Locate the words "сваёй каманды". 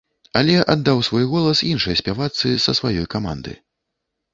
2.83-3.53